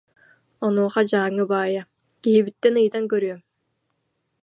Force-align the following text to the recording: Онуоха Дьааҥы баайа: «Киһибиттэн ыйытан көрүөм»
Онуоха 0.65 1.01
Дьааҥы 1.09 1.43
баайа: 1.51 1.83
«Киһибиттэн 2.21 2.75
ыйытан 2.81 3.03
көрүөм» 3.11 3.41